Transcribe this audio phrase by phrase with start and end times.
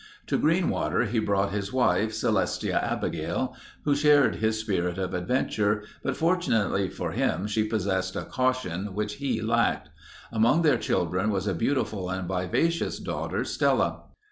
[0.25, 6.17] To Greenwater he brought his wife, Celestia Abigail, who shared his spirit of adventure, but
[6.17, 9.91] fortunately for him she possessed a caution which he lacked.
[10.31, 14.05] Among their children was a beautiful and vivacious daughter, Stella.